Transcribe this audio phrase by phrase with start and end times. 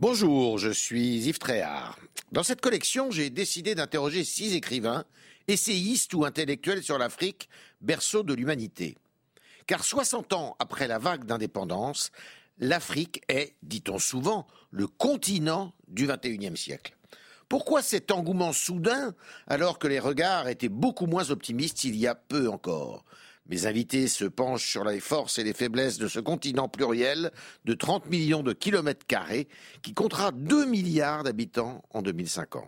[0.00, 2.00] Bonjour, je suis Yves Tréhard.
[2.32, 5.04] Dans cette collection, j'ai décidé d'interroger six écrivains,
[5.46, 7.48] essayistes ou intellectuels sur l'Afrique,
[7.80, 8.98] berceau de l'humanité.
[9.68, 12.10] Car 60 ans après la vague d'indépendance,
[12.58, 16.96] l'Afrique est, dit-on souvent, le continent du XXIe siècle.
[17.48, 19.14] Pourquoi cet engouement soudain
[19.46, 23.04] alors que les regards étaient beaucoup moins optimistes il y a peu encore?
[23.46, 27.30] Mes invités se penchent sur les forces et les faiblesses de ce continent pluriel
[27.64, 29.48] de 30 millions de kilomètres carrés
[29.82, 32.64] qui comptera 2 milliards d'habitants en 2050.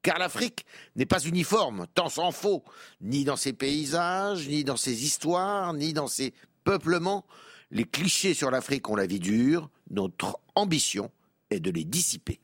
[0.00, 2.64] Car l'Afrique n'est pas uniforme, tant s'en faut,
[3.00, 6.32] ni dans ses paysages, ni dans ses histoires, ni dans ses
[6.64, 7.26] peuplements.
[7.70, 11.10] Les clichés sur l'Afrique ont la vie dure, notre ambition
[11.50, 12.40] est de les dissiper.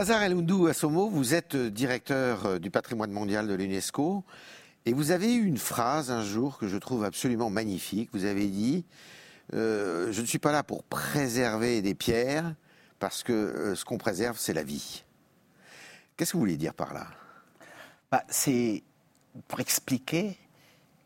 [0.00, 4.24] Lazare El Assomo, vous êtes euh, directeur euh, du patrimoine mondial de l'UNESCO
[4.86, 8.08] et vous avez eu une phrase un jour que je trouve absolument magnifique.
[8.14, 8.86] Vous avez dit
[9.52, 12.54] euh, Je ne suis pas là pour préserver des pierres
[12.98, 15.04] parce que ce qu'on préserve, c'est la vie.
[16.16, 17.06] Qu'est-ce que vous voulez dire par là?
[18.10, 18.82] Bah, C'est
[19.48, 20.38] pour expliquer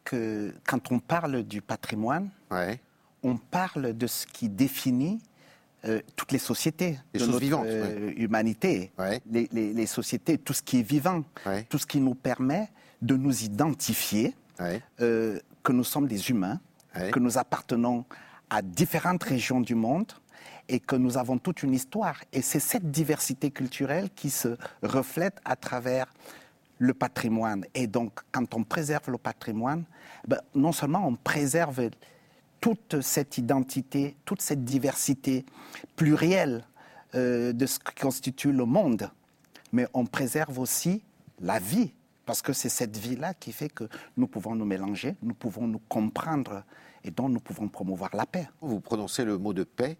[0.05, 2.31] que quand on parle du patrimoine,
[3.25, 5.19] on parle de ce qui définit
[5.87, 8.91] euh, toutes les sociétés les de notre euh, humanité,
[9.31, 11.23] les, sociétés, tout ce qui est vivant,
[11.69, 12.71] tout ce qui nous permet
[13.03, 14.35] de nous identifier,
[15.01, 16.61] euh, que nous sommes des humains,
[17.13, 18.05] que nous appartenons
[18.49, 20.13] à différentes régions du monde
[20.69, 22.23] et que nous avons toute une histoire.
[22.33, 26.07] Et c'est cette diversité culturelle qui se reflète à travers
[26.79, 27.65] le patrimoine.
[27.75, 29.85] Et donc, quand on préserve le patrimoine,
[30.27, 31.91] ben, non seulement on préserve
[32.65, 35.45] toute cette identité, toute cette diversité
[35.97, 36.65] plurielle
[37.15, 39.11] euh, de ce qui constitue le monde.
[39.73, 41.03] Mais on préserve aussi
[41.43, 41.93] la vie,
[42.25, 43.85] parce que c'est cette vie-là qui fait que
[44.17, 46.65] nous pouvons nous mélanger, nous pouvons nous comprendre
[47.05, 48.49] et dont nous pouvons promouvoir la paix.
[48.63, 49.99] Vous prononcez le mot de paix,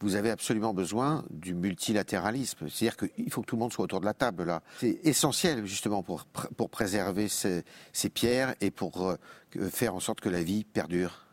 [0.00, 2.66] vous avez absolument besoin du multilatéralisme.
[2.70, 4.62] C'est-à-dire qu'il faut que tout le monde soit autour de la table là.
[4.80, 9.18] C'est essentiel justement pour, pour préserver ces, ces pierres et pour euh,
[9.68, 11.25] faire en sorte que la vie perdure.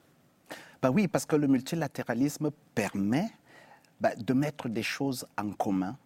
[0.84, 3.30] Ben oui, parce que le multilatéralisme permet
[4.02, 5.98] bah, de mettre des choses en commun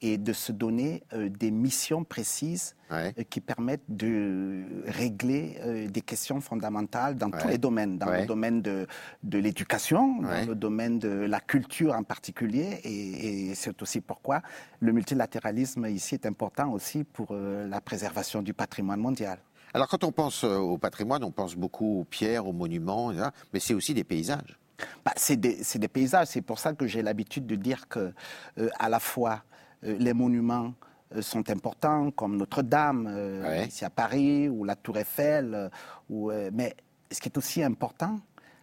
[0.00, 6.00] et de se donner euh, des missions précises euh, qui permettent de régler euh, des
[6.00, 8.86] questions fondamentales dans tous les domaines, dans le domaine de,
[9.22, 14.40] de l'éducation, dans le domaine de la culture en particulier, et, et c'est aussi pourquoi
[14.80, 19.38] le multilatéralisme ici est important aussi pour la préservation du patrimoine mondial.
[19.72, 23.12] Alors quand on pense euh, au patrimoine, on pense beaucoup aux pierres, aux monuments,
[23.52, 24.58] mais c'est aussi des paysages.
[25.04, 28.12] Bah, c'est des, paysages, c'est pour ça que j'ai l'habitude de dire que
[28.58, 29.42] euh, à la fois
[29.84, 30.74] euh, les monuments
[31.20, 35.68] sont importants, comme Notre-Dame ici à Paris, ou la Tour Eiffel,
[36.08, 36.76] mais
[37.10, 38.20] ce qui est aussi important,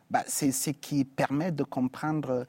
[0.09, 2.46] bah, c'est ce qui permet de comprendre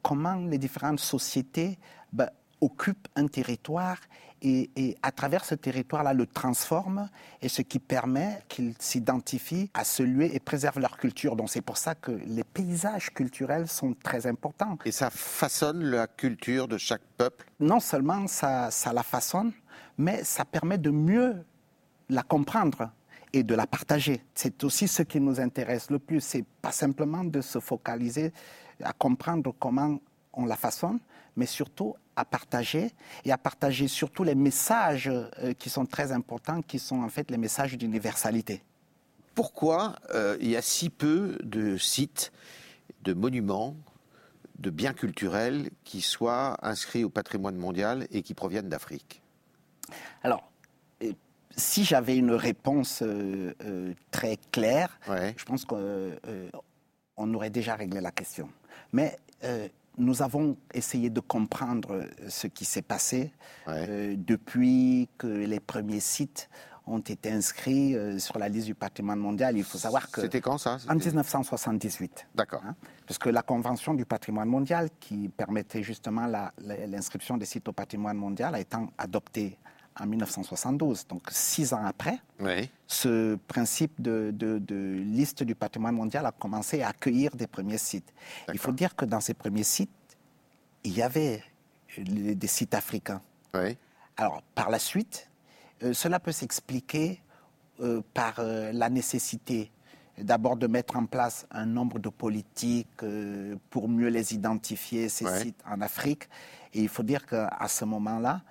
[0.00, 1.76] comment les différentes sociétés
[2.12, 2.30] bah,
[2.62, 3.98] occupent un territoire
[4.40, 7.08] et, à travers ce territoire-là le transforme
[7.40, 11.36] et ce qui permet qu'ils s'identifient à ce lieu et préservent leur culture.
[11.36, 14.78] Donc c'est pour ça que les paysages culturels sont très importants.
[14.84, 17.46] Et ça façonne la culture de chaque peuple?
[17.60, 19.52] Non seulement ça, ça la façonne,
[19.98, 21.44] mais ça permet de mieux
[22.08, 22.90] la comprendre
[23.32, 24.22] et de la partager.
[24.34, 26.20] C'est aussi ce qui nous intéresse le plus.
[26.20, 28.32] C'est pas simplement de se focaliser
[28.82, 29.98] à comprendre comment
[30.32, 30.98] on la façonne,
[31.36, 32.92] mais surtout à partager
[33.24, 37.30] et à partager surtout les messages euh, qui sont très importants, qui sont en fait
[37.30, 38.62] les messages d'universalité.
[39.34, 42.32] Pourquoi euh, il y a si peu de sites,
[43.02, 43.74] de monuments,
[44.58, 49.22] de biens culturels qui soient inscrits au patrimoine mondial et qui proviennent d'Afrique?
[50.22, 50.50] Alors,
[51.02, 51.12] euh,
[51.56, 53.02] si j'avais une réponse
[54.10, 58.48] très claire, je pense qu'on aurait déjà réglé la question.
[58.92, 59.18] Mais
[59.98, 63.32] nous avons essayé de comprendre ce qui s'est passé
[63.68, 66.48] euh, depuis que les premiers sites
[66.86, 69.56] ont été inscrits euh, sur la liste du patrimoine mondial.
[69.56, 70.22] Il faut savoir que...
[70.22, 70.78] C'était quand ça?
[70.88, 72.26] En 1978.
[72.34, 72.62] D'accord.
[72.66, 72.74] Hein,
[73.06, 76.26] parce que la Convention du patrimoine mondial, qui permettait justement
[76.88, 79.58] l'inscription des sites au patrimoine mondial, a été adoptée
[79.98, 82.18] en 1972, donc six ans après,
[82.86, 84.32] ce principe de,
[85.04, 88.12] liste du patrimoine mondial a commencé à accueillir des premiers sites.
[88.52, 89.90] Il faut dire que dans ces premiers sites,
[90.84, 91.42] il y avait
[91.98, 93.20] des sites africains.
[94.16, 95.28] Alors, par la suite,
[95.92, 97.20] cela peut s'expliquer
[98.14, 99.70] par la nécessité
[100.18, 103.04] d'abord de mettre en place un nombre de politiques
[103.70, 106.28] pour mieux les identifier, ces sites en Afrique.
[106.74, 108.42] Et il faut dire qu'à ce moment-là,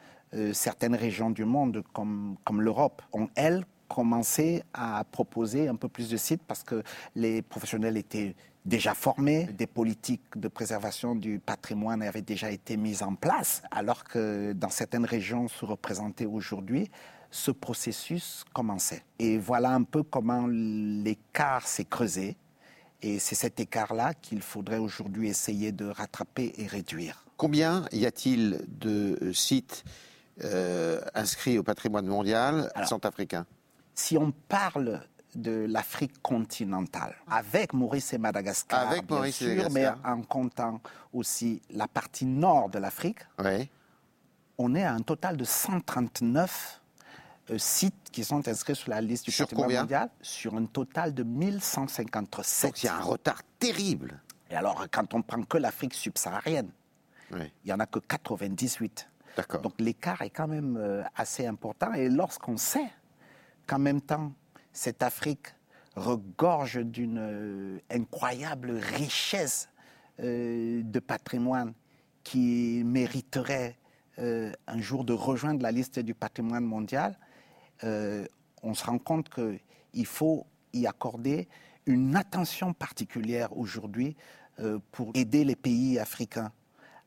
[0.54, 6.10] certaines régions du monde, comme, comme l'Europe, ont, elles, commencé à proposer un peu plus
[6.10, 6.82] de sites parce que
[7.14, 13.04] les professionnels étaient déjà formés, des politiques de préservation du patrimoine avaient déjà été mises
[13.04, 16.90] en place, alors que dans certaines régions sous-représentées aujourd'hui,
[17.32, 19.04] ce processus commençait.
[19.20, 22.38] Et voilà un peu comment l'écart s'est creusé.
[23.02, 27.26] Et c'est cet écart-là qu'il faudrait aujourd'hui essayer de rattraper et réduire.
[27.36, 29.84] Combien y a-t-il de sites
[30.44, 33.46] euh, inscrits au patrimoine mondial centrafricain
[34.02, 35.02] si on parle
[35.36, 40.82] de l'Afrique continentale, avec Maurice et Madagascar, avec bien Maurice sûr, mais en comptant
[41.14, 43.20] aussi la partie nord de l'Afrique,
[44.58, 46.82] on est à un total de 139
[47.50, 51.24] euh, sites qui sont inscrits sur la liste du patrimoine mondial, sur un total de
[51.24, 52.70] 1157.
[52.70, 54.20] Donc il y a un retard terrible.
[54.50, 56.70] Et alors, quand on prend que l'Afrique subsaharienne,
[57.32, 59.08] il n'y en a que 98.
[59.64, 61.94] Donc l'écart est quand même euh, assez important.
[61.94, 62.90] Et lorsqu'on sait
[63.68, 64.34] qu'en même temps,
[64.74, 65.48] cette Afrique
[65.96, 69.70] regorge d'une euh, incroyable richesse
[70.20, 71.74] euh, de patrimoine
[72.24, 73.78] qui mériterait
[74.18, 77.18] un jour de rejoindre la liste du patrimoine mondial,
[77.82, 81.48] on se rend compte qu'il faut y accorder
[81.88, 84.16] une attention particulière aujourd'hui
[84.92, 86.52] pour aider les pays africains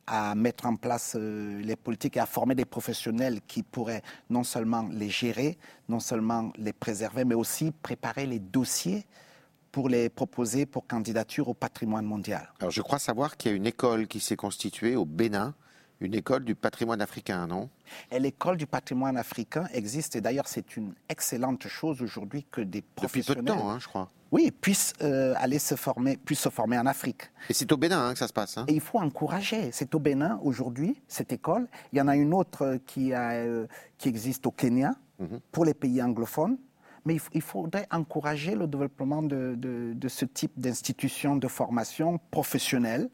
[0.07, 4.45] à mettre en place euh, les politiques et à former des professionnels qui pourraient non
[4.45, 5.59] seulement les gérer,
[5.89, 9.07] non seulement les préserver, mais aussi préparer les dossiers
[9.73, 12.53] pour les proposer pour candidature au patrimoine mondial.
[12.61, 15.55] Alors je crois savoir qu'il y a une école qui s'est constituée au Bénin
[16.01, 17.69] une école du patrimoine africain, non?
[18.11, 22.83] Et l'école du patrimoine africain existe, et d'ailleurs c'est une excellente chose aujourd'hui que des
[22.83, 23.45] professionnels...
[23.45, 24.11] Depuis peu de temps, hein, je crois.
[24.35, 27.31] Oui, puissent euh, aller se former, puissent se former en Afrique.
[27.49, 28.59] Et c'est au Bénin hein, que ça se passe.
[28.59, 28.65] Hein.
[28.67, 29.71] Et il faut encourager.
[29.71, 31.69] C'est au Bénin aujourd'hui cette école.
[31.93, 35.39] Il y en a une autre qui, a, euh, qui existe au Kenya mhm.
[35.53, 36.57] pour les pays anglophones.
[37.05, 43.11] Mais il faudrait encourager le développement de, de ce type d'institutions de formation professionnelle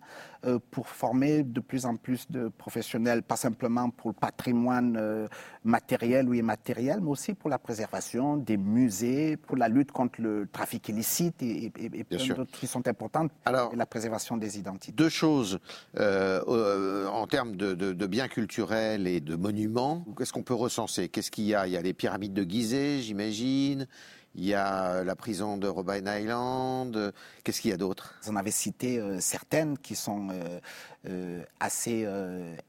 [0.47, 5.29] euh, pour former de plus en plus de professionnels, pas simplement pour le patrimoine euh,
[5.65, 10.49] matériel ou immatériel, mais aussi pour la préservation des musées, pour la lutte contre le
[10.51, 14.93] trafic illicite et, et, plein d'autres qui sont importantes, Alors, et la préservation des identités.
[14.93, 15.59] Deux choses
[15.99, 20.07] euh, en termes de, de, biens culturels et de monuments.
[20.17, 21.11] Qu'est-ce qu'on peut recenser?
[21.11, 21.67] Qu'est-ce qu'il y a?
[21.67, 23.80] Il y a les pyramides de Gizeh, j'imagine
[24.35, 27.13] il y a la prison de Robben Island.
[27.43, 28.15] Qu'est-ce qu'il y a d'autre?
[28.23, 30.61] Vous en avez cité euh, certaines qui sont euh,
[31.09, 32.07] euh, assez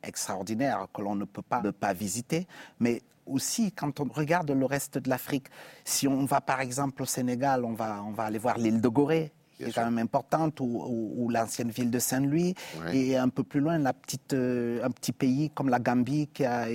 [0.04, 2.48] extraordinaires, que l'on ne peut pas ne pas visiter.
[2.80, 5.48] Mais aussi, quand on regarde le reste de l'Afrique,
[5.86, 8.88] si on va par exemple au Sénégal, on va, on va aller voir l'île de
[8.88, 12.56] Gorée, qui est quand même importante, ou, l'ancienne ville de Saint-Louis,
[12.92, 16.66] et un peu plus loin, la petite, un petit pays comme la Gambie qui a,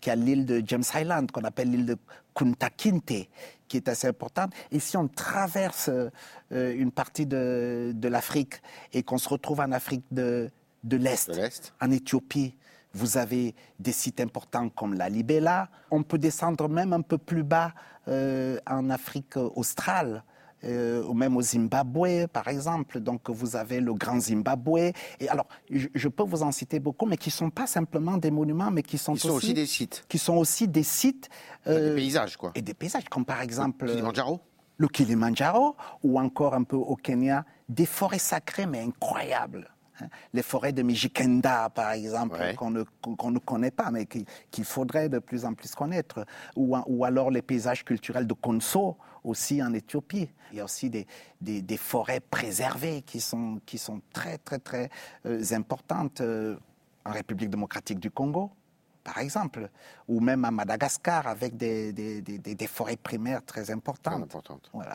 [0.00, 1.96] qui a l'île de James Island, qu'on appelle l'île de
[2.34, 3.28] Kunta Kinte,
[3.68, 4.52] qui est assez importante.
[4.70, 6.10] Et si on traverse euh,
[6.50, 8.60] une partie de, de l'Afrique
[8.92, 10.50] et qu'on se retrouve en Afrique de,
[10.82, 11.30] de l'Est,
[11.80, 12.56] en Éthiopie,
[12.92, 15.68] vous avez des sites importants comme la Libella.
[15.90, 17.74] On peut descendre même un peu plus bas
[18.08, 20.22] euh, en Afrique australe.
[20.64, 23.00] Euh, ou même au Zimbabwe, par exemple.
[23.00, 24.92] Donc, vous avez le Grand Zimbabwe.
[25.20, 28.30] Et alors, je, peux vous en citer beaucoup, mais qui ne sont pas simplement des
[28.30, 30.04] monuments, mais qui sont, aussi, des sites.
[30.08, 31.28] Qui sont aussi des sites.
[31.66, 32.52] Euh, des paysages, quoi.
[32.54, 33.84] Et des paysages, comme par exemple.
[33.84, 34.40] Le Kilimanjaro
[34.78, 39.73] Le Kilimanjaro, ou encore un peu au Kenya, des forêts sacrées, mais incroyables.
[40.32, 45.18] Les forêts de Mijikenda, par exemple, qu'on ne, ne, connaît pas, mais qu'il faudrait de
[45.18, 50.28] plus en plus connaître, ou, ou, alors les paysages culturels de Konso, aussi en Éthiopie.
[50.52, 51.06] Il y a aussi des,
[51.40, 54.90] des, forêts préservées qui sont, qui sont très, très, très
[55.26, 56.56] euh, importantes euh,
[57.04, 58.50] en République démocratique du Congo,
[59.02, 59.68] par exemple,
[60.08, 64.14] ou même à Madagascar avec des, des forêts primaires très importantes.
[64.14, 64.70] Très importantes.
[64.72, 64.94] Voilà.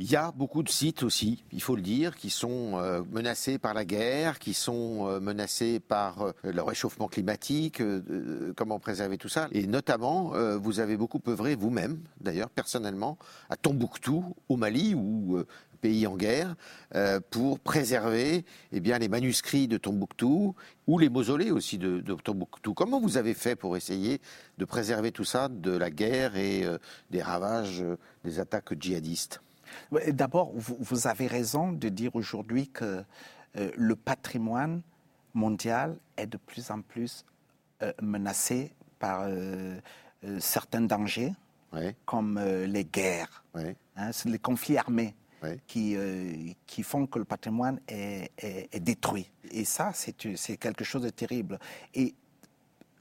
[0.00, 3.58] Il y a beaucoup de sites aussi, il faut le dire, qui sont euh, menacés
[3.58, 7.82] par la guerre, qui sont euh, menacés par euh, le réchauffement climatique,
[8.56, 9.48] comment préserver tout ça.
[9.50, 13.18] Et notamment, vous avez beaucoup œuvré vous-même, d'ailleurs, personnellement,
[13.50, 15.42] à Tombouctou, au Mali, ou
[15.80, 16.54] pays en guerre,
[17.30, 20.54] pour préserver eh bien, les manuscrits de Tombouctou
[20.86, 22.74] ou les mausolées aussi de, de, Tombouctou.
[22.74, 24.20] Comment vous avez fait pour essayer
[24.58, 26.64] de préserver tout ça de la guerre et
[27.10, 27.84] des ravages
[28.24, 29.40] des attaques djihadistes?
[30.08, 33.04] D'abord, vous, avez raison de dire aujourd'hui que
[33.56, 34.82] euh, le patrimoine
[35.34, 37.24] mondial est de plus en plus
[37.82, 39.28] euh, menacé par
[40.40, 41.32] certains dangers,
[42.04, 45.14] comme les guerres, hein, les conflits armés.
[45.68, 45.96] Qui,
[46.66, 49.30] qui font que le patrimoine est, est détruit.
[49.52, 51.60] Et ça, c'est quelque chose de terrible.
[51.94, 52.12] Et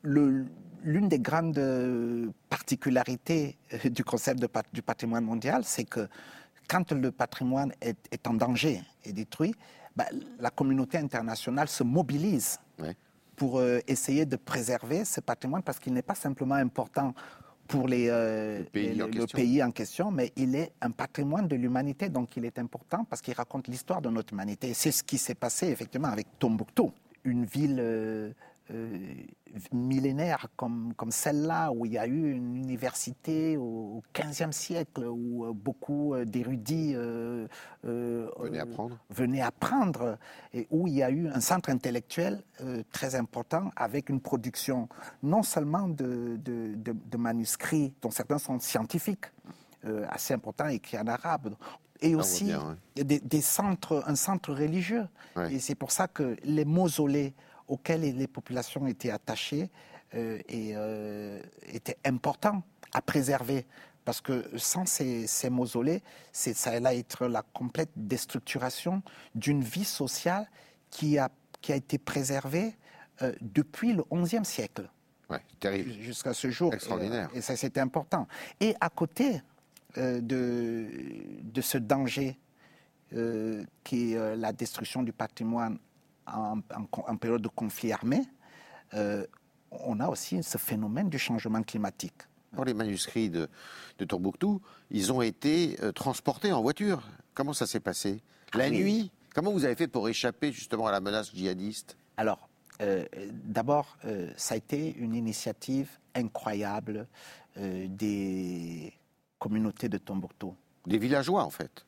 [0.03, 6.07] l'une des grandes particularités du concept de, du patrimoine mondial, c'est que
[6.67, 9.55] quand le patrimoine est, en danger et détruit,
[9.95, 10.05] bah,
[10.39, 12.59] la communauté internationale se mobilise
[13.35, 17.13] pour euh, essayer de préserver ce patrimoine parce qu'il n'est pas simplement important
[17.67, 22.35] pour les, euh, le, pays, en question, mais il est un patrimoine de l'humanité, donc
[22.37, 24.73] il est important parce qu'il raconte l'histoire de notre humanité.
[24.73, 26.91] C'est ce qui s'est passé effectivement avec Tombouctou,
[27.25, 28.31] une ville euh,
[29.71, 35.45] millénaire comme, comme celle-là, où il y a eu une université au XVe siècle, où
[35.45, 36.95] euh, beaucoup euh, d'érudits
[37.83, 38.97] venaient apprendre.
[39.09, 40.17] venaient apprendre,
[40.53, 42.43] et où il y a eu un centre intellectuel
[42.91, 44.89] très important avec une production
[45.23, 49.25] non seulement de, de, manuscrits, dont certains sont scientifiques,
[50.09, 51.55] assez importants, écrits en arabe,
[52.01, 52.51] et ah, aussi
[52.95, 55.07] des, centres, un centre religieux.
[55.49, 57.33] Et c'est pour ça que les mausolées
[57.67, 59.69] auxquels les populations étaient attachées
[60.15, 63.65] euh, et euh, étaient importants à préserver.
[64.05, 69.03] Parce que sans ces, mausolées, ça allait être la complète déstructuration
[69.35, 70.49] d'une vie sociale
[70.89, 72.73] qui a, qui a été préservée
[73.21, 74.89] euh, depuis le XIe siècle.
[75.29, 75.91] Ouais, terrible.
[75.99, 76.73] Jusqu'à ce jour.
[76.73, 77.29] Extraordinaire.
[77.33, 78.29] Et, ça, c'était important.
[78.61, 79.41] Et à côté
[79.97, 80.87] de,
[81.41, 82.39] de ce danger
[83.83, 85.79] qui est la destruction du patrimoine
[86.27, 88.21] en, période de conflit armé,
[88.93, 89.25] euh,
[89.71, 92.21] on a aussi ce phénomène du changement climatique.
[92.53, 93.49] Pour les manuscrits de,
[93.99, 97.03] de Tombouctou, ils ont été euh, transportés en voiture.
[97.33, 98.21] Comment ça s'est passé?
[98.53, 99.11] La ah nuit?
[99.35, 101.97] Comment vous avez fait pour échapper justement à la menace djihadiste?
[102.15, 102.49] Alors,
[102.81, 103.05] euh,
[103.43, 103.97] d'abord,
[104.37, 107.07] ça a été une initiative incroyable
[107.55, 108.93] des
[109.37, 110.55] communautés de Tombouctou.
[110.85, 111.85] Des villageois, en fait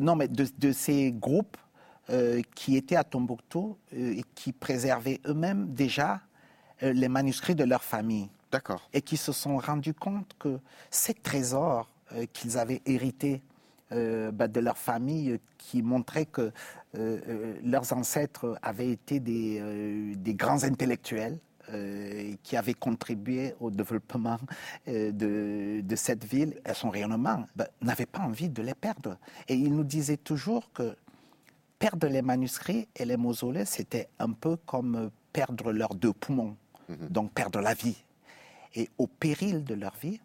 [0.00, 1.56] Non, mais de, de ces groupes
[2.10, 6.20] euh, qui étaient à Tombouctou euh, et qui préservaient eux-mêmes déjà
[6.82, 8.28] euh, les manuscrits de leur famille.
[8.52, 8.86] D'accord.
[8.92, 10.58] Et qui se sont rendus compte que
[10.90, 11.88] ces trésors
[12.34, 13.42] qu'ils avaient hérités
[13.90, 16.52] bah, de leur famille, qui montraient que
[16.92, 21.38] leurs ancêtres avaient été des, des grands intellectuels,
[22.42, 24.38] qui avaient contribué au développement
[24.86, 29.16] de, de, cette ville et son rayonnement, bah, n'avaient pas envie de les perdre.
[29.48, 30.94] Et ils nous disaient toujours que
[31.84, 36.56] perdre les manuscrits et les mausolées, c'était un peu comme perdre leurs deux poumons,
[36.88, 37.08] mhm.
[37.10, 38.02] donc perdre la vie.
[38.74, 40.18] Et au péril de leur vie,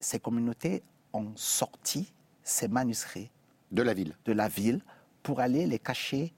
[0.00, 0.82] ces communautés
[1.12, 3.30] ont sorti ces manuscrits
[3.70, 4.80] de la ville, de la ville,
[5.22, 6.34] pour aller les cacher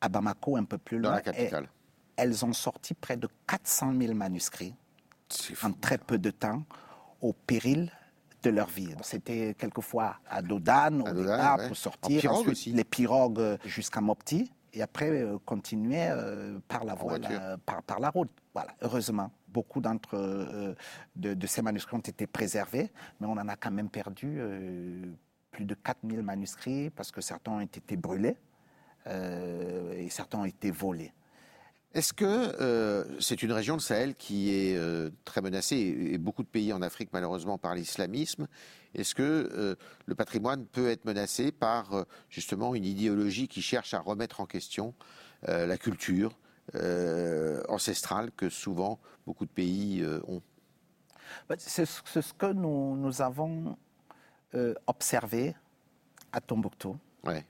[0.00, 1.10] à Bamako, un peu plus loin.
[1.10, 1.68] Dans la capitale.
[2.16, 4.76] elles ont sorti près de 400 000 manuscrits
[5.64, 6.62] en très peu de temps,
[7.20, 7.90] au péril
[8.46, 8.94] de leur vie.
[9.02, 12.32] C'était quelquefois à Dodane, au départ, pour sortir.
[12.32, 14.52] Ensuite, les pirogues euh, jusqu'à Mopti.
[14.72, 17.18] Et après, euh, continuer euh, par la voie,
[17.64, 18.30] par, par, la route.
[18.54, 19.30] Voilà, heureusement.
[19.48, 20.74] Beaucoup d'entre
[21.16, 24.38] de, ces manuscrits ont été préservés, mais on en a quand même perdu
[25.50, 28.36] plus de 4000 manuscrits parce que certains ont été brûlés
[29.06, 31.10] et certains ont été volés.
[31.94, 36.42] Est-ce que euh, c'est une région de Sahel qui est euh, très menacée, et beaucoup
[36.42, 38.48] de pays en Afrique malheureusement par l'islamisme?
[38.94, 44.00] Est-ce que euh, le patrimoine peut être menacé par justement une idéologie qui cherche à
[44.00, 44.94] remettre en question
[45.46, 46.38] la culture
[47.68, 50.42] ancestrale que souvent beaucoup de pays ont?
[51.48, 53.76] Bah, C'est ce que nous, nous avons
[54.86, 55.54] observé
[56.32, 56.96] à Tombouctou.
[57.24, 57.44] Ouais.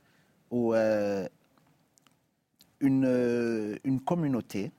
[0.51, 0.75] Où
[2.81, 4.73] une, euh, une communauté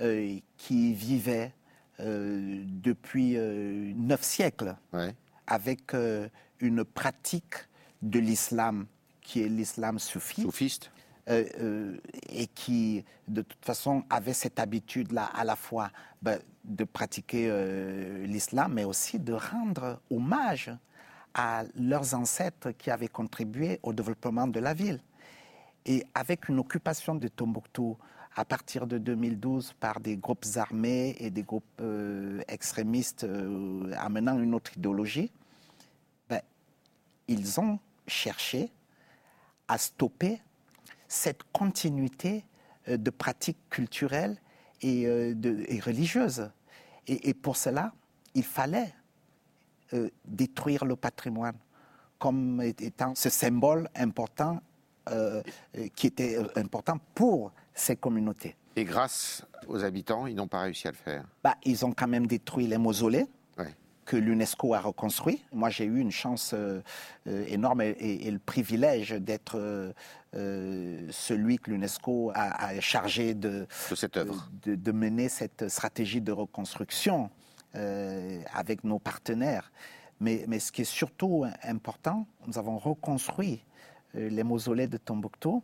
[0.00, 1.52] euh, qui vivait
[2.00, 4.76] euh, depuis neuf siècles
[5.46, 5.92] avec
[6.60, 7.54] une pratique
[8.02, 8.86] de l'islam
[9.20, 10.42] qui est l'islam soufi.
[10.42, 10.90] Soufiste.
[11.28, 15.90] et qui, de toute façon, avait cette habitude-là à la fois
[16.22, 17.52] ben, de pratiquer
[18.26, 20.72] l'islam, mais aussi de rendre hommage
[21.34, 25.00] à leurs ancêtres qui avaient contribué au développement de la ville.
[25.86, 27.96] Et avec une occupation de Tombouctou
[28.36, 34.38] à partir de 2012 par des groupes armés et des groupes euh, extrémistes euh, amenant
[34.38, 35.32] une autre idéologie,
[36.28, 36.40] ben,
[37.28, 38.70] ils ont cherché
[39.68, 40.40] à stopper
[41.08, 42.44] cette continuité
[42.88, 44.36] euh, de pratiques culturelles
[44.82, 45.06] et,
[45.84, 46.50] religieuses.
[47.06, 47.92] Et, pour cela,
[48.34, 48.94] il fallait
[50.24, 51.58] détruire le patrimoine
[52.18, 54.62] comme étant ce symbole important
[55.10, 55.42] euh,
[55.94, 58.56] qui était important pour ces communautés.
[58.76, 61.24] Et grâce aux habitants, ils n'ont pas réussi à le faire.
[61.42, 63.26] Bah, ils ont quand même détruit les mausolées.
[64.06, 65.44] que l'UNESCO a reconstruit.
[65.52, 66.82] Moi, j'ai eu une chance euh,
[67.28, 69.56] euh, énorme et, le privilège d'être
[70.34, 74.50] euh, celui que l'UNESCO a, chargé de, de, cette œuvre.
[74.64, 77.30] De, mener cette stratégie de reconstruction
[77.72, 79.70] avec nos partenaires.
[80.18, 83.62] Mais, mais, ce qui est surtout important, nous avons reconstruit
[84.14, 85.62] les mausolées de Tombouctou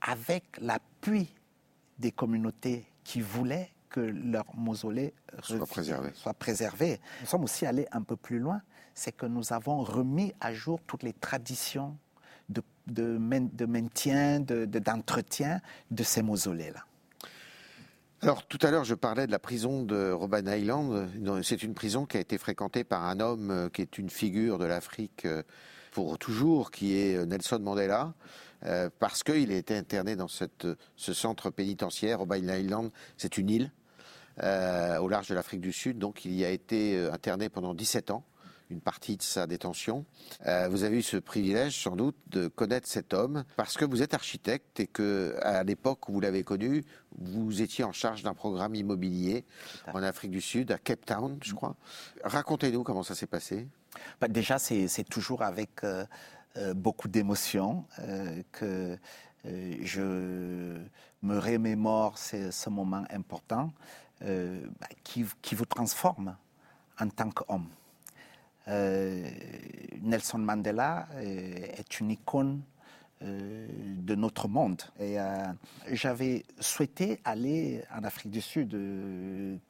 [0.00, 1.28] avec l'appui
[1.98, 7.00] des communautés qui voulaient que leur mausolée soit préservé.
[7.20, 8.60] Nous sommes aussi allés un peu plus loin,
[8.94, 11.96] c'est que nous avons remis à jour toutes les traditions
[12.48, 16.84] de, de, de maintien, d'entretien de, ces mausolées-là.
[18.20, 21.08] Alors tout à l'heure, je parlais de la prison de Robben Island.
[21.44, 24.58] C'est une prison qui a été fréquentée par un homme euh, qui est une figure
[24.58, 25.42] de l'Afrique euh,
[25.98, 28.14] pour toujours, qui est euh, Nelson Mandela.
[28.64, 32.20] Euh, parce qu'il a été interné dans cette, ce centre pénitentiaire.
[32.20, 33.72] Robben Island, c'est une île
[34.44, 37.74] euh, au large de l'Afrique du Sud, donc il y a été euh, interné pendant
[37.74, 38.24] 17 ans
[38.70, 40.04] une partie de sa détention.
[40.44, 44.12] vous avez eu ce privilège, sans doute, de connaître cet homme parce que vous êtes
[44.12, 46.84] architecte et que, à l'époque où vous l'avez connu,
[47.16, 49.46] vous étiez en charge d'un programme immobilier
[49.94, 51.76] en Afrique du Sud, à Cape Town, je crois.
[52.24, 53.66] Racontez-nous comment ça s'est passé.
[54.20, 55.82] Bah, déjà, c'est toujours avec
[56.58, 58.98] euh, beaucoup d'émotions, euh, que
[59.46, 60.02] euh, je
[61.22, 63.72] me remémore ce moment important
[64.20, 66.36] bah, qui, qui, vous transforme
[66.98, 67.68] en tant qu'homme.
[68.66, 72.62] Nelson Mandela est une icône
[73.20, 74.82] de notre monde.
[75.00, 75.16] Et
[75.90, 78.70] j'avais souhaité aller en Afrique du Sud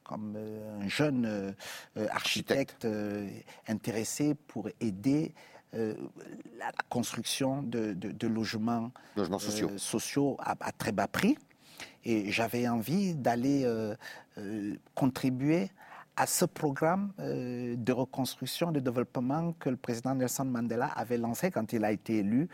[0.03, 0.37] comme
[0.81, 1.55] un jeune
[2.11, 2.87] architecte,
[3.67, 5.33] intéressé pour aider
[5.75, 5.93] euh,
[6.57, 7.95] la construction de,
[8.27, 11.37] logements, logements, sociaux, euh, sociaux à, très bas prix.
[12.03, 13.95] Et j'avais envie d'aller euh,
[14.95, 15.69] contribuer
[16.15, 21.71] à ce programme de reconstruction, de développement que le président Nelson Mandela avait lancé quand
[21.71, 22.49] il a été élu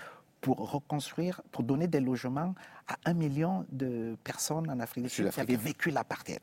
[0.46, 2.54] pour reconstruire, pour donner des logements
[2.88, 6.42] à un million de personnes en Afrique du Sud qui avaient vécu l'apartheid.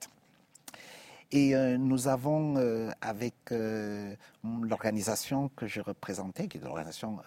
[1.31, 4.13] Et euh, nous avons, euh, avec euh,
[4.43, 7.19] l'organisation que je représentais, qui est l'organisation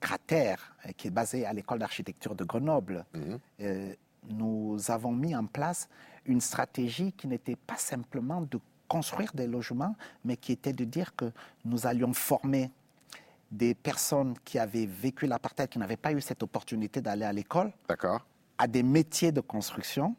[0.00, 3.94] Cratère, qui est basée à l'école d'architecture de Grenoble, mhm.
[4.28, 5.88] nous avons mis en place
[6.26, 9.96] une stratégie qui n'était pas simplement de construire des logements,
[10.26, 11.32] mais qui était de dire que
[11.64, 12.70] nous allions former
[13.54, 17.72] des personnes qui avaient vécu l'apartheid, qui n'avaient pas eu cette opportunité d'aller à l'école,
[18.58, 20.16] à des métiers de construction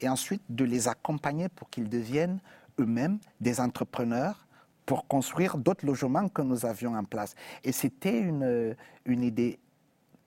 [0.00, 2.40] et ensuite de les accompagner pour qu'ils deviennent
[2.80, 4.46] eux-mêmes des entrepreneurs
[4.86, 7.34] pour construire d'autres logements que nous avions en place.
[7.62, 9.58] Et c'était une, une idée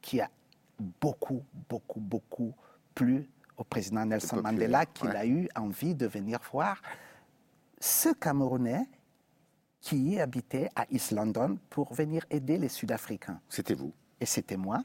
[0.02, 0.30] qui a
[0.80, 2.54] beaucoup, beaucoup, beaucoup
[2.94, 6.82] plu au président Nelson Mandela, qu'il a eu envie de venir voir
[7.80, 8.86] ce Camerounais
[9.82, 13.40] qui habitait à East London pour venir aider les Sud-Africains.
[13.50, 13.94] C'était vous.
[14.20, 14.84] Et c'était moi.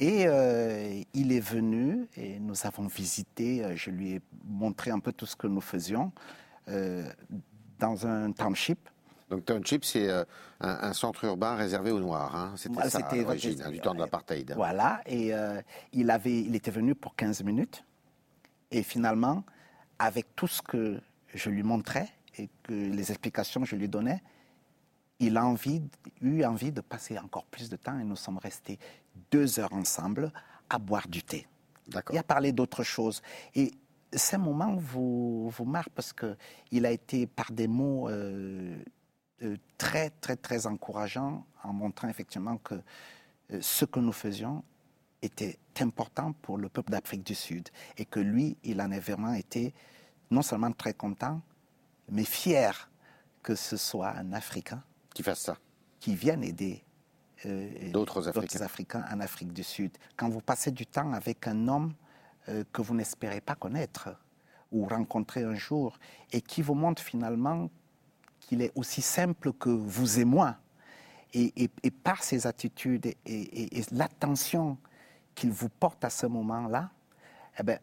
[0.00, 4.98] Et euh, il est venu et nous avons visité, euh, je lui ai montré un
[4.98, 6.10] peu tout ce que nous faisions
[6.68, 7.08] euh,
[7.78, 8.88] dans un township.
[9.30, 10.08] Donc township, c'est
[10.60, 12.34] un, centre urbain réservé aux Noirs.
[12.34, 12.54] Hein.
[12.56, 14.52] C'était ça à l'origine, hein, du temps de l'apartheid.
[14.54, 15.32] Voilà, et
[15.92, 17.84] il, avait, il était venu pour 15 minutes.
[18.70, 19.42] Et finalement,
[19.98, 21.00] avec tout ce que
[21.32, 24.22] je lui montrais et que les explications que je lui donnais,
[25.20, 25.82] il a envie,
[26.20, 28.78] eu envie de passer encore plus de temps et nous sommes restés
[29.30, 30.32] deux heures ensemble
[30.68, 31.46] à boire du thé
[32.12, 33.22] et à parler d'autres choses.
[33.54, 33.72] Et
[34.12, 38.76] ces moments vous, vous marquent parce qu'il a été par des mots euh,
[39.42, 44.62] euh, très, très, très encourageants en montrant effectivement que euh, ce que nous faisions
[45.22, 49.32] était important pour le peuple d'Afrique du Sud et que lui, il en a vraiment
[49.34, 49.74] été
[50.30, 51.40] non seulement très content,
[52.10, 52.90] mais fier
[53.42, 54.82] que ce soit un Africain
[55.14, 55.58] qui fasse ça,
[56.00, 56.82] qui vienne aider
[57.46, 58.28] euh, d'autres
[58.62, 59.04] Africains.
[59.10, 59.92] en Afrique du Sud.
[60.16, 61.94] Quand vous passez du temps avec un homme
[62.48, 64.16] euh, que vous n'espérez pas connaître
[64.72, 65.98] ou rencontrer un jour
[66.32, 67.70] et qui vous montre finalement
[68.40, 70.56] qu'il est aussi simple que vous et moi,
[71.34, 71.68] et,
[72.04, 74.78] par ses attitudes et, l'attention
[75.34, 76.90] qu'il vous porte à ce moment-là,
[77.58, 77.78] eh ben,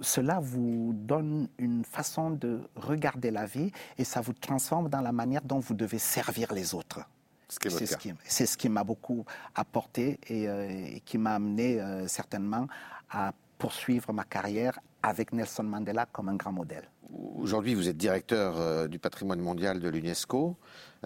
[0.00, 5.12] cela vous donne une façon de regarder la vie et ça vous transforme dans la
[5.12, 7.00] manière dont vous devez servir les autres.
[8.24, 12.66] C'est ce qui m'a beaucoup apporté et, euh, qui m'a amené euh, certainement
[13.10, 16.88] à poursuivre ma carrière avec Nelson Mandela comme un grand modèle.
[17.12, 20.56] Aujourd'hui, vous êtes directeur euh, du patrimoine mondial de l'UNESCO.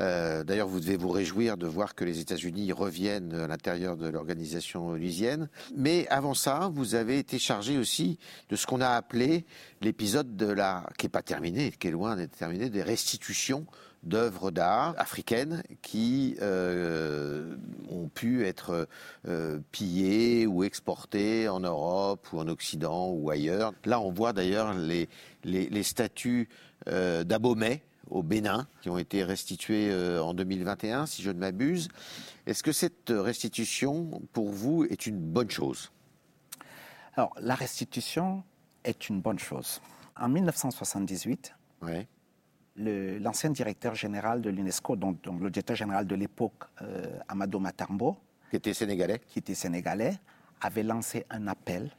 [0.01, 4.09] Euh, d'ailleurs, vous devez vous réjouir de voir que les États-Unis reviennent à l'intérieur de
[4.09, 5.49] l'organisation onusienne.
[5.77, 9.45] Mais avant ça, vous avez été chargé aussi de ce qu'on a appelé
[9.81, 13.67] l'épisode de la, qui n'est pas terminé, qui est loin d'être terminé, des restitutions
[14.03, 17.57] d'œuvres d'art africaines qui euh,
[17.91, 18.89] ont pu être
[19.27, 23.73] euh, pillées ou exportées en Europe ou en Occident ou ailleurs.
[23.85, 25.09] Là, on voit d'ailleurs les,
[25.45, 26.49] les, statues
[26.89, 31.89] euh, d'Abomey au Bénin qui ont été restituées en 2021, si je ne m'abuse.
[32.47, 35.91] Est-ce que cette restitution, pour vous, est une bonne chose?
[37.15, 38.45] Alors, la restitution
[38.85, 39.81] est une bonne chose.
[40.17, 42.09] En 1978, ouais
[42.79, 48.17] l'ancien directeur général de l'UNESCO, donc, le directeur général de l'époque, euh, Amadou Matambo,
[48.51, 50.19] qui était sénégalais, qui était sénégalais,
[50.61, 51.91] avait lancé un appel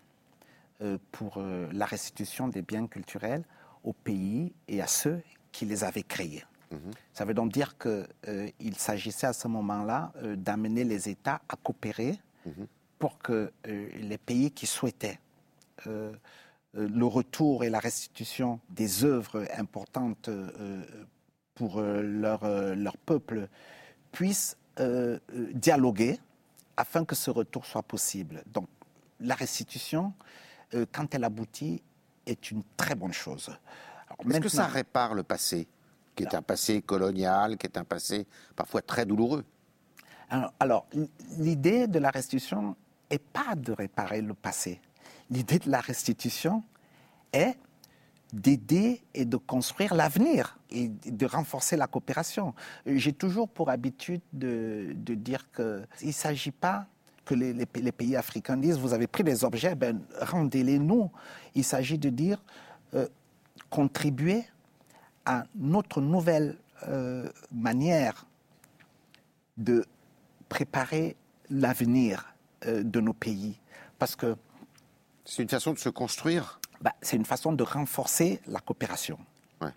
[0.81, 3.43] euh, pour euh, la restitution des biens culturels
[3.83, 6.43] au pays et à ceux qui les avaient créés.
[6.71, 6.91] Mhm.
[7.13, 12.67] Ça veut donc dire qu'il s'agissait à ce moment-là d'amener les États à coopérer mhm.
[12.99, 15.19] pour que les pays qui souhaitaient
[16.73, 20.83] le retour et la restitution des œuvres importantes euh,
[21.55, 23.47] pour euh, leur, leur peuple
[24.11, 24.57] puissent
[25.53, 26.17] dialoguer
[26.77, 28.43] afin que ce retour soit possible.
[28.47, 28.69] Donc
[29.19, 30.13] la restitution,
[30.93, 31.83] quand elle aboutit,
[32.25, 33.49] est une très bonne chose.
[34.29, 35.67] Est-ce que ça répare le passé,
[36.15, 39.43] qui est un passé colonial, qui est un passé parfois très douloureux?
[40.29, 40.87] Alors, alors
[41.37, 42.75] l'idée de la restitution
[43.11, 44.79] n'est pas de réparer le passé
[45.29, 46.63] l'idée de la restitution
[47.33, 47.57] est
[48.33, 52.53] d'aider et de construire l'avenir et de renforcer la coopération.
[52.85, 56.87] J'ai toujours pour habitude de, dire qu'il ne s'agit pas
[57.25, 61.11] que les, pays africains disent vous avez pris des objets, ben, rendez-les nous.
[61.55, 62.43] Il s'agit de dire
[62.93, 63.07] euh,
[63.69, 64.45] contribuer
[65.25, 68.25] à notre nouvelle euh, manière
[69.57, 69.85] de
[70.47, 71.15] préparer
[71.49, 72.33] l'avenir
[72.65, 73.59] euh, de nos pays.
[73.99, 74.35] Parce que
[75.29, 79.17] c'est une façon de se construire bah, C'est une façon de renforcer la coopération.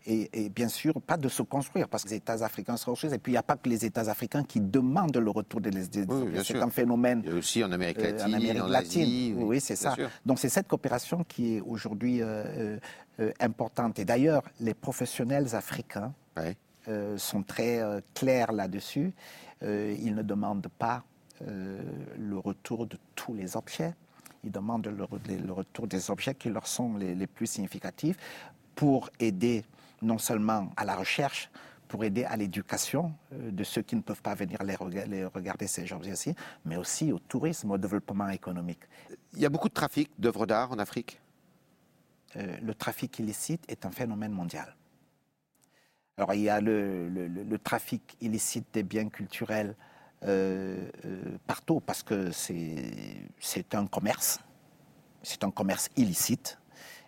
[0.07, 3.13] Et, bien sûr, pas de se construire, parce que les États africains se construisent.
[3.13, 5.71] Et puis, il n'y a pas que les États africains qui demandent le retour des,
[5.71, 6.07] des
[6.45, 7.23] C'est un phénomène.
[7.25, 9.43] Il y a aussi en Amérique euh, latine, en, Amérique latine.
[9.43, 9.97] oui, c'est ça.
[10.25, 12.79] Donc, c'est cette coopération qui est aujourd'hui euh,
[13.19, 13.99] euh, importante.
[13.99, 16.15] Et d'ailleurs, les professionnels africains
[17.17, 17.81] sont très
[18.15, 19.13] clairs là-dessus.
[19.63, 21.03] ils ne demandent pas
[21.41, 23.95] le retour de tous les objets
[24.45, 28.17] ils demandent le, retour des objets qui leur sont les, plus significatifs
[28.75, 29.65] pour aider
[30.01, 31.51] non seulement à la recherche,
[31.87, 35.93] pour aider à l'éducation euh, de ceux qui ne peuvent pas venir les, regarder ces
[35.93, 38.81] objets-ci, mais aussi au tourisme, au développement économique.
[39.35, 41.21] Il y a beaucoup de trafic d'œuvres d'art en Afrique?
[42.37, 44.75] Euh, Le trafic illicite est un phénomène mondial.
[46.17, 49.75] Alors il y a le trafic illicite des biens culturels
[51.47, 54.41] partout parce que c'est un commerce,
[55.23, 56.59] c'est un commerce illicite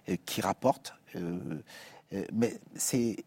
[0.08, 0.94] euh, qui rapporte.
[2.32, 3.24] mais c'est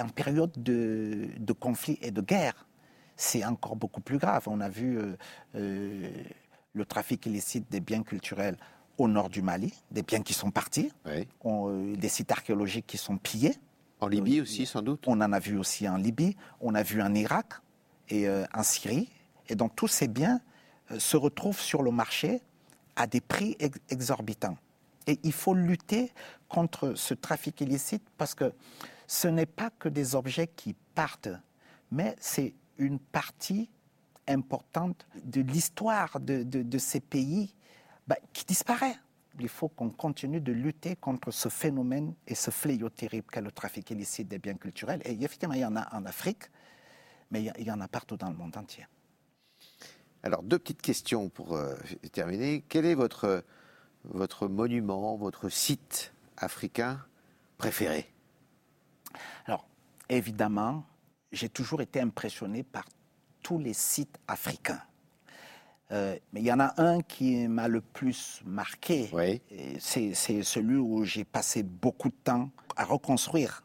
[0.00, 2.66] en période de, de, conflit et de guerre,
[3.16, 4.44] c'est encore beaucoup plus grave.
[4.46, 4.98] On a vu
[5.54, 8.56] le trafic illicite des biens culturels
[8.98, 13.54] au nord du Mali, des biens qui sont partis, des sites archéologiques qui sont pillés.
[14.00, 17.00] En Libye aussi, sans doute On en a vu aussi en Libye, on a vu
[17.02, 17.54] en Irak,
[18.08, 19.08] et euh, en Syrie.
[19.48, 20.40] Et donc tous ces biens
[20.90, 22.40] euh, se retrouvent sur le marché
[22.96, 23.56] à des prix
[23.88, 24.56] exorbitants.
[25.06, 26.12] Et il faut lutter
[26.48, 28.52] contre ce trafic illicite parce que
[29.06, 31.28] ce n'est pas que des objets qui partent,
[31.90, 33.68] mais c'est une partie
[34.28, 37.54] importante de l'histoire de, ces pays
[38.06, 38.96] bah, qui disparaît.
[39.40, 43.50] Il faut qu'on continue de lutter contre ce phénomène et ce fléau terrible qu'est le
[43.50, 45.00] trafic illicite des biens culturels.
[45.04, 46.44] Et effectivement, il y en a en Afrique,
[47.32, 48.86] mais il y, en a partout dans le monde entier.
[50.22, 51.74] Alors, deux petites questions pour euh,
[52.12, 52.62] terminer.
[52.68, 53.42] Quel est votre,
[54.04, 57.00] votre monument, votre site africain
[57.56, 58.12] préféré?
[59.46, 59.66] Alors,
[60.10, 60.84] évidemment,
[61.32, 62.84] j'ai toujours été impressionné par
[63.42, 64.82] tous les sites africains.
[65.90, 69.10] Euh, mais il y en a un qui m'a le plus marqué.
[69.12, 69.40] Oui.
[69.80, 73.64] C'est celui où j'ai passé beaucoup de temps à reconstruire.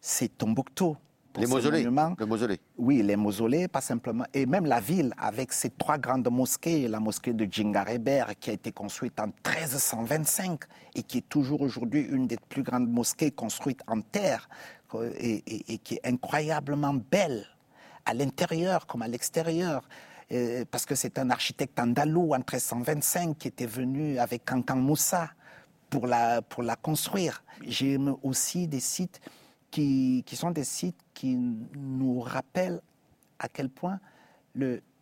[0.00, 0.96] C'est Tombouctou
[1.36, 1.82] les mausolées.
[1.82, 2.60] Le mausolée.
[2.78, 4.24] Oui, les mausolées, pas simplement.
[4.32, 8.52] Et même la ville, avec ses trois grandes mosquées, la mosquée de Djingareber, qui a
[8.52, 10.60] été construite en 1325
[10.94, 14.48] et qui est toujours aujourd'hui une des plus grandes mosquées construites en terre
[15.18, 17.46] et, qui est incroyablement belle,
[18.04, 19.88] à l'intérieur comme à l'extérieur.
[20.70, 25.30] Parce que c'est un architecte andalou en 1325 qui était venu avec Kankan Moussa
[25.90, 27.42] pour la, pour la construire.
[27.66, 29.20] J'aime aussi des sites
[29.74, 32.80] qui, sont des sites qui nous rappellent
[33.38, 33.98] à quel point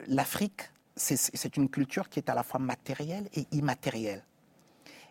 [0.07, 0.63] l'Afrique,
[0.97, 4.25] c'est une culture qui est à la fois matérielle et immatérielle.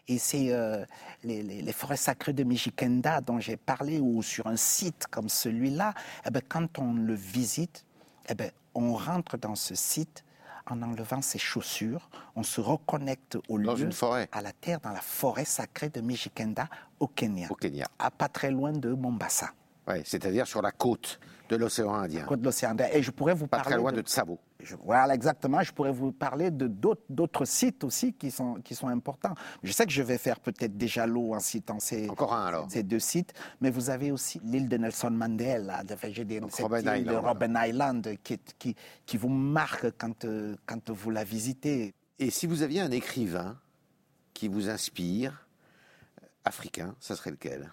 [0.07, 0.83] Et c'est euh,
[1.23, 5.93] les, forêts sacrées de Mijikenda dont j'ai parlé, ou sur un site comme celui-là,
[6.25, 7.85] eh ben, quand on le visite,
[8.29, 10.23] eh ben, on rentre dans ce site
[10.69, 13.89] en enlevant ses chaussures, on se reconnecte au lieu,
[14.31, 16.67] à la terre, dans la forêt sacrée de Mijikenda
[16.99, 17.87] au Kenya, au Kenya.
[17.99, 19.51] À pas très loin de Mombasa.
[19.87, 21.19] Ouais, c'est-à-dire sur la côte
[21.51, 22.23] de l'océan Indien.
[22.23, 22.87] Côte de l'océan Indien.
[22.93, 23.71] Et je pourrais vous pas parler.
[23.71, 24.39] très loin de, Tsavo.
[24.83, 25.61] voilà, exactement.
[25.61, 26.67] Je pourrais vous parler de
[27.09, 29.35] d'autres sites aussi qui sont, qui sont importants.
[29.61, 32.67] Je sais que je vais faire peut-être déjà l'eau en citant ces, Encore un, alors.
[32.71, 35.93] ces deux sites, mais vous avez aussi l'île de Nelson Mandela, de,
[36.61, 41.25] Robben Island, de Robben Island qui, qui, qui, vous marque quand, euh, quand vous la
[41.25, 41.93] visitez.
[42.17, 43.57] Et si vous aviez un écrivain
[44.33, 45.47] qui vous inspire,
[46.45, 47.71] africain, ça serait lequel?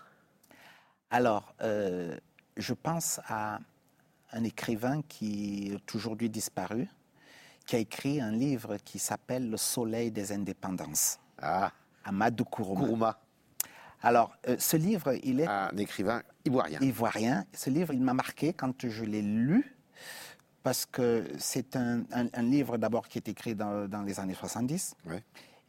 [1.11, 2.19] Alors, euh,
[2.59, 3.61] je pense à
[4.33, 6.89] un écrivain qui est aujourd'hui disparu,
[7.67, 11.19] qui a écrit un livre qui s'appelle Le Soleil des indépendances.
[11.41, 11.73] Ah.
[12.05, 12.81] Amadou Kourouma.
[12.81, 13.21] Kourouma.
[14.03, 15.47] Alors, euh, ce livre, il est...
[15.47, 16.81] Un écrivain ivoirien.
[16.81, 17.47] Ivoirien.
[17.53, 19.77] Ce livre, il m'a marqué quand je l'ai lu,
[20.63, 22.05] parce que c'est un,
[22.43, 24.95] livre d'abord qui est écrit dans, les années 70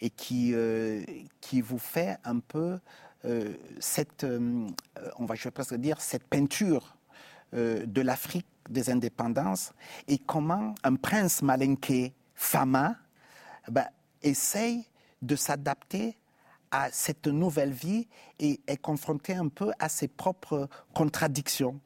[0.01, 1.03] et qui, euh,
[1.41, 2.79] qui vous fait un peu
[3.79, 4.67] cette, euh,
[5.17, 6.95] on va je presque dire, cette peinture
[7.53, 9.73] euh, de l'Afrique des indépendances
[10.07, 12.95] et comment un prince malinqué, Fama,
[13.69, 13.87] ben,
[14.21, 14.85] essaye
[15.21, 16.17] de s'adapter
[16.71, 18.07] à cette nouvelle vie
[18.39, 21.79] et est confronté un peu à ses propres contradictions.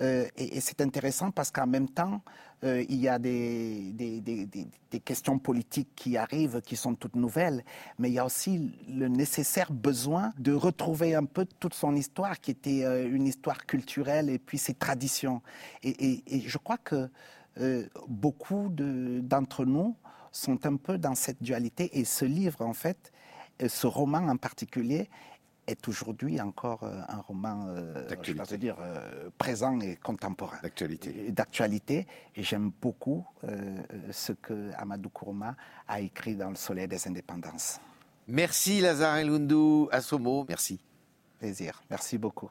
[0.00, 2.22] Et c'est intéressant parce qu'en même temps,
[2.62, 7.64] euh, il y a des, des, questions politiques qui arrivent, qui sont toutes nouvelles,
[7.98, 12.38] mais il y a aussi le nécessaire besoin de retrouver un peu toute son histoire,
[12.38, 15.40] qui était euh, une histoire culturelle, et puis ses traditions.
[15.82, 17.08] Et, je crois que
[17.58, 19.96] euh, beaucoup d'entre nous
[20.30, 23.10] sont un peu dans cette dualité, et ce livre, en fait,
[23.66, 25.08] ce roman en particulier,
[25.70, 30.58] est aujourd'hui encore euh, un roman, euh, je dire, euh, présent et contemporain.
[30.62, 31.30] D'actualité.
[31.30, 32.06] D'actualité.
[32.36, 33.24] Et j'aime beaucoup
[34.10, 35.56] ce que Amadou Kourouma
[35.88, 37.80] a écrit dans Le Soleil des Indépendances.
[38.28, 40.78] Merci Lazare Elundu Assomo, merci.
[41.38, 42.50] Plaisir, merci beaucoup.